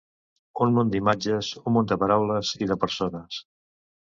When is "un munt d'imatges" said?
0.65-1.49